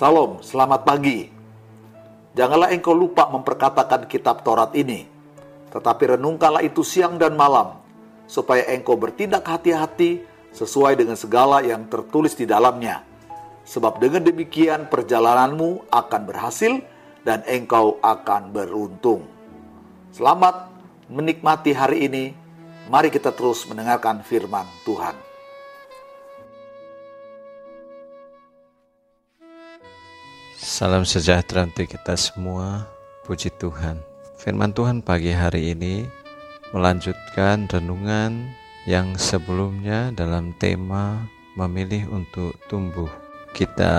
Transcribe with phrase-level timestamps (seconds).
[0.00, 1.28] Salam, selamat pagi.
[2.32, 5.04] Janganlah engkau lupa memperkatakan kitab Taurat ini,
[5.68, 7.76] tetapi renungkanlah itu siang dan malam,
[8.24, 10.24] supaya engkau bertindak hati-hati
[10.56, 13.04] sesuai dengan segala yang tertulis di dalamnya.
[13.68, 16.80] Sebab dengan demikian perjalananmu akan berhasil
[17.20, 19.28] dan engkau akan beruntung.
[20.16, 20.72] Selamat
[21.12, 22.32] menikmati hari ini.
[22.88, 25.29] Mari kita terus mendengarkan firman Tuhan.
[30.60, 32.84] Salam sejahtera untuk kita semua.
[33.24, 33.96] Puji Tuhan.
[34.36, 36.04] Firman Tuhan pagi hari ini
[36.76, 38.44] melanjutkan renungan
[38.84, 41.24] yang sebelumnya dalam tema
[41.56, 43.08] memilih untuk tumbuh.
[43.56, 43.96] Kita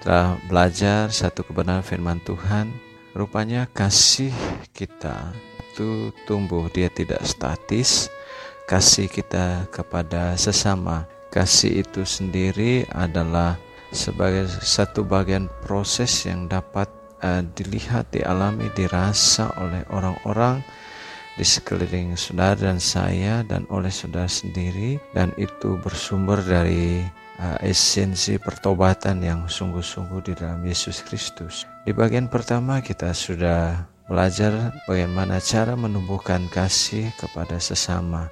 [0.00, 2.72] telah belajar satu kebenaran firman Tuhan.
[3.12, 4.32] Rupanya kasih
[4.72, 5.36] kita
[5.68, 8.08] itu tumbuh, dia tidak statis.
[8.64, 13.60] Kasih kita kepada sesama, kasih itu sendiri adalah
[13.92, 16.88] sebagai satu bagian proses yang dapat
[17.20, 20.64] uh, dilihat, dialami, dirasa oleh orang-orang
[21.32, 27.00] di sekeliling saudara dan saya dan oleh saudara sendiri dan itu bersumber dari
[27.40, 31.64] uh, esensi pertobatan yang sungguh-sungguh di dalam Yesus Kristus.
[31.88, 38.28] Di bagian pertama kita sudah belajar bagaimana cara menumbuhkan kasih kepada sesama,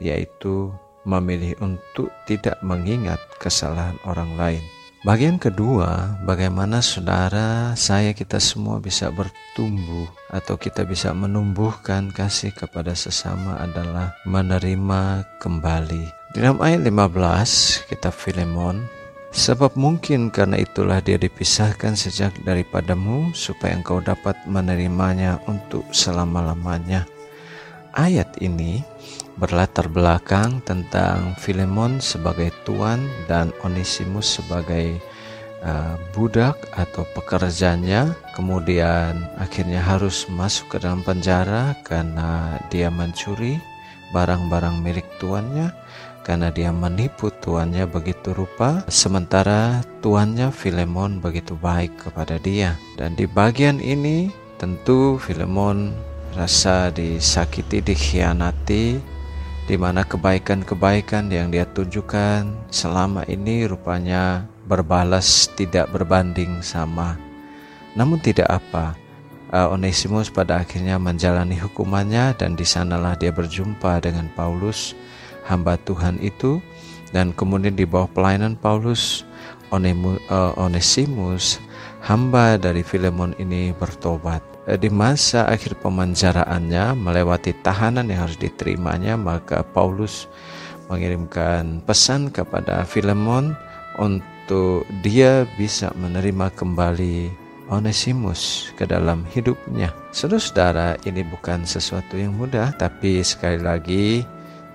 [0.00, 0.72] yaitu
[1.04, 4.64] memilih untuk tidak mengingat kesalahan orang lain.
[5.06, 12.98] Bagian kedua, bagaimana saudara, saya, kita semua bisa bertumbuh atau kita bisa menumbuhkan kasih kepada
[12.98, 16.34] sesama adalah menerima kembali.
[16.34, 18.90] Di dalam ayat 15, kitab Filemon,
[19.28, 27.04] Sebab mungkin karena itulah dia dipisahkan sejak daripadamu supaya engkau dapat menerimanya untuk selama-lamanya.
[27.92, 28.80] Ayat ini
[29.38, 34.98] berlatar belakang tentang Filemon sebagai tuan dan Onesimus sebagai
[35.62, 38.18] uh, budak atau pekerjanya.
[38.34, 43.62] Kemudian akhirnya harus masuk ke dalam penjara karena dia mencuri
[44.10, 45.70] barang-barang milik tuannya
[46.26, 48.84] karena dia menipu tuannya begitu rupa.
[48.90, 52.76] Sementara tuannya Filemon begitu baik kepada dia.
[52.98, 54.28] Dan di bagian ini
[54.58, 55.94] tentu Filemon
[56.36, 59.17] rasa disakiti dikhianati
[59.68, 67.20] di mana kebaikan-kebaikan yang dia tunjukkan selama ini rupanya berbalas tidak berbanding sama.
[67.92, 68.96] Namun tidak apa,
[69.52, 74.96] uh, Onesimus pada akhirnya menjalani hukumannya dan di sanalah dia berjumpa dengan Paulus,
[75.44, 76.64] hamba Tuhan itu,
[77.12, 79.28] dan kemudian di bawah pelayanan Paulus,
[79.68, 81.60] uh, Onesimus,
[82.00, 84.57] hamba dari Filemon ini bertobat.
[84.68, 90.28] Eh, di masa akhir pemanjaraannya melewati tahanan yang harus diterimanya maka Paulus
[90.92, 93.56] mengirimkan pesan kepada Filemon
[93.96, 97.32] untuk dia bisa menerima kembali
[97.72, 99.92] Onesimus ke dalam hidupnya.
[100.12, 104.24] Saudara-saudara, ini bukan sesuatu yang mudah, tapi sekali lagi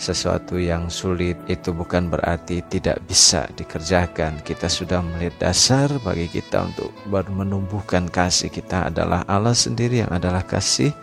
[0.00, 4.40] sesuatu yang sulit itu bukan berarti tidak bisa dikerjakan.
[4.40, 6.88] Kita sudah melihat dasar bagi kita untuk
[7.28, 10.96] menumbuhkan kasih kita adalah Allah sendiri yang adalah kasih.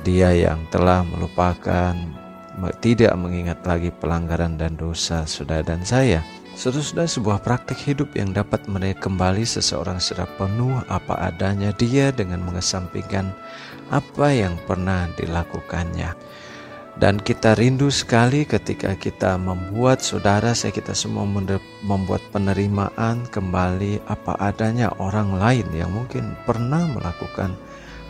[0.00, 1.92] Dia yang telah melupakan,
[2.80, 6.24] tidak mengingat lagi pelanggaran dan dosa saudara dan saya.
[6.56, 12.44] Saudara-saudara sebuah praktik hidup yang dapat menaik kembali seseorang secara penuh apa adanya dia dengan
[12.44, 13.28] mengesampingkan
[13.88, 16.12] apa yang pernah dilakukannya.
[16.92, 21.24] Dan kita rindu sekali ketika kita membuat saudara saya kita semua
[21.80, 27.56] membuat penerimaan kembali apa adanya orang lain yang mungkin pernah melakukan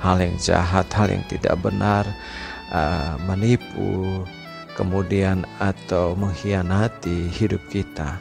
[0.02, 2.02] hal yang jahat, hal yang tidak benar,
[2.74, 4.26] uh, menipu,
[4.74, 8.18] kemudian atau mengkhianati hidup kita.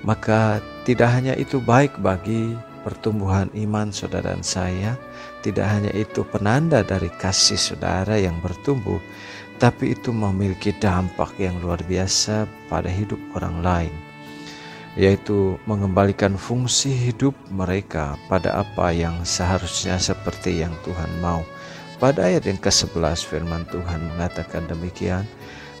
[0.00, 4.94] Maka tidak hanya itu baik bagi pertumbuhan iman saudara dan saya,
[5.42, 9.02] tidak hanya itu penanda dari kasih saudara yang bertumbuh,
[9.56, 13.94] tapi itu memiliki dampak yang luar biasa pada hidup orang lain,
[14.94, 21.44] yaitu mengembalikan fungsi hidup mereka pada apa yang seharusnya seperti yang Tuhan mau.
[21.96, 25.24] Pada ayat yang ke-11 firman Tuhan mengatakan demikian,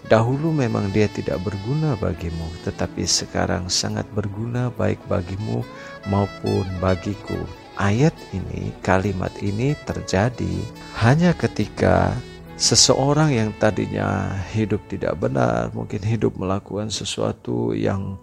[0.06, 5.66] Dahulu memang dia tidak berguna bagimu, tetapi sekarang sangat berguna baik bagimu
[6.06, 7.34] maupun bagiku.
[7.74, 10.62] Ayat ini, kalimat ini terjadi
[11.02, 12.14] hanya ketika
[12.56, 18.16] seseorang yang tadinya hidup tidak benar, mungkin hidup melakukan sesuatu yang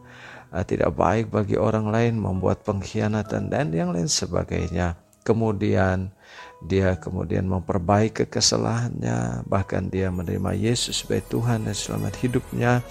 [0.50, 4.98] uh, tidak baik bagi orang lain, membuat pengkhianatan dan yang lain sebagainya.
[5.24, 6.12] Kemudian
[6.66, 12.84] dia kemudian memperbaiki kesalahannya, bahkan dia menerima Yesus sebagai Tuhan dan selamat hidupnya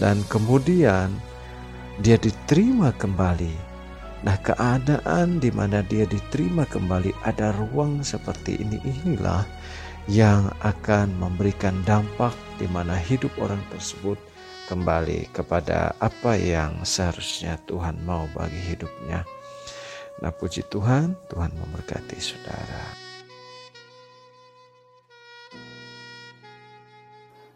[0.00, 1.12] dan kemudian
[2.00, 3.68] dia diterima kembali
[4.18, 9.46] Nah, keadaan di mana dia diterima kembali ada ruang seperti ini inilah
[10.08, 14.16] yang akan memberikan dampak di mana hidup orang tersebut
[14.66, 19.28] kembali kepada apa yang seharusnya Tuhan mau bagi hidupnya.
[20.18, 22.84] Nah, puji Tuhan, Tuhan memberkati saudara.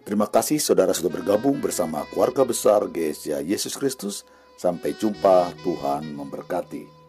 [0.07, 4.29] Terima kasih saudara sudah bergabung bersama keluarga besar GSJ Yesus Kristus
[4.63, 7.02] Sampai jumpa, Tuhan memberkati.